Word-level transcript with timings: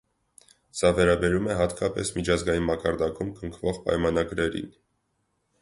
Սա 0.79 0.89
վերաբերում 0.99 1.49
է 1.51 1.57
հատկապես 1.59 2.11
միջազգային 2.17 2.65
մակարդակում 2.71 3.31
կնքվող 3.43 3.81
պայմանագրերին։ 3.87 4.77